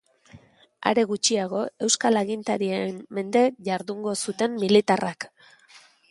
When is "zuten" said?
4.23-4.57